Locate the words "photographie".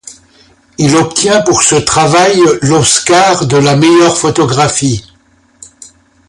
4.17-5.05